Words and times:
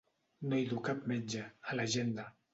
No 0.53 0.61
hi 0.61 0.65
du 0.71 0.79
cap 0.87 1.05
metge, 1.13 1.43
a 1.75 1.79
l'agenda. 1.79 2.29